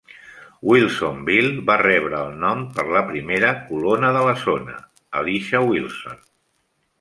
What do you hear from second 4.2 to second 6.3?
la zona, Elisha Wilson.